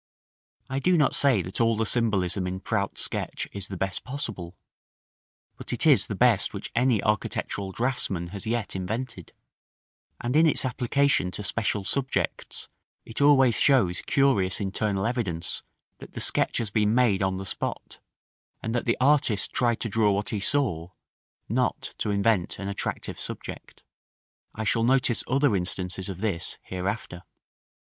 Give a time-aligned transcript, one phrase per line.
[0.67, 4.57] I do not say that all the symbolism in Prout's Sketch is the best possible;
[5.57, 9.31] but it is the best which any architectural draughtsman has yet invented;
[10.19, 12.67] and in its application to special subjects
[13.05, 15.61] it always shows curious internal evidence
[15.99, 17.99] that the sketch has been made on the spot,
[18.63, 20.89] and that the artist tried to draw what he saw,
[21.47, 23.83] not to invent an attractive subject.
[24.55, 27.21] I shall notice other instances of this hereafter.